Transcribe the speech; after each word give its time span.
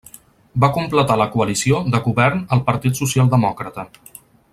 Va 0.63 0.69
completar 0.77 1.17
la 1.21 1.27
coalició 1.35 1.81
de 1.97 2.01
govern 2.07 2.41
el 2.57 2.63
Partit 2.71 2.99
Socialdemòcrata. 3.03 3.87